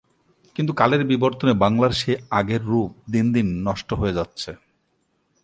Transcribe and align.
কিন্তু 0.55 0.71
কালের 0.73 1.03
বিবর্তনে 1.05 1.53
বাংলার 1.53 1.91
সেই 1.91 2.17
আগের 2.29 2.61
রূপ 2.65 2.91
দিন 3.11 3.25
দিন 3.33 3.47
নষ্ট 3.63 3.89
হয়ে 3.93 4.13
যাচ্ছে। 4.13 4.51